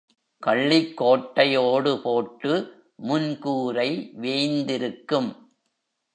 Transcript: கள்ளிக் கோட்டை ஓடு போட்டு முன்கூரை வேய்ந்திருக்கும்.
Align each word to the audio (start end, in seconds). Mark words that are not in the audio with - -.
கள்ளிக் 0.43 0.97
கோட்டை 0.97 1.55
ஓடு 1.55 2.01
போட்டு 2.01 2.53
முன்கூரை 3.03 3.89
வேய்ந்திருக்கும். 4.21 5.29